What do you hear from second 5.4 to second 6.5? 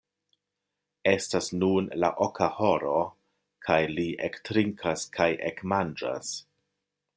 ekmanĝas.